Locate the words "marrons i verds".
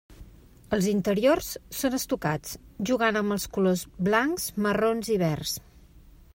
4.69-5.57